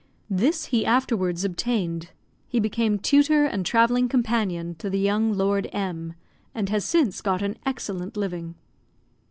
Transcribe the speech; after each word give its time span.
This 0.31 0.65
he 0.65 0.83
afterwards 0.83 1.43
obtained. 1.43 2.09
He 2.47 2.59
became 2.59 2.97
tutor 2.97 3.45
and 3.45 3.63
travelling 3.63 4.09
companion 4.09 4.73
to 4.79 4.89
the 4.89 4.97
young 4.97 5.31
Lord 5.31 5.69
M, 5.71 6.15
and 6.55 6.69
has 6.69 6.83
since 6.85 7.21
got 7.21 7.43
an 7.43 7.59
excellent 7.67 8.17
living. 8.17 8.55